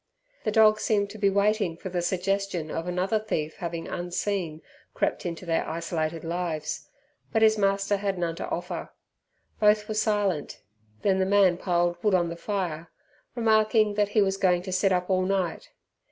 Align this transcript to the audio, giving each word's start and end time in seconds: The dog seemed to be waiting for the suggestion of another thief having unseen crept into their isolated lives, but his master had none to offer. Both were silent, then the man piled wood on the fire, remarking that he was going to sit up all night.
The 0.45 0.51
dog 0.51 0.79
seemed 0.79 1.11
to 1.11 1.19
be 1.19 1.29
waiting 1.29 1.77
for 1.77 1.89
the 1.89 2.01
suggestion 2.01 2.71
of 2.71 2.87
another 2.87 3.19
thief 3.19 3.57
having 3.57 3.87
unseen 3.87 4.63
crept 4.95 5.27
into 5.27 5.45
their 5.45 5.63
isolated 5.69 6.23
lives, 6.23 6.89
but 7.31 7.43
his 7.43 7.55
master 7.55 7.97
had 7.97 8.17
none 8.17 8.35
to 8.37 8.49
offer. 8.49 8.89
Both 9.59 9.87
were 9.87 9.93
silent, 9.93 10.63
then 11.03 11.19
the 11.19 11.25
man 11.27 11.55
piled 11.55 12.03
wood 12.03 12.15
on 12.15 12.29
the 12.29 12.35
fire, 12.35 12.89
remarking 13.35 13.93
that 13.93 14.09
he 14.09 14.23
was 14.23 14.37
going 14.37 14.63
to 14.63 14.71
sit 14.71 14.91
up 14.91 15.07
all 15.07 15.21
night. 15.21 15.69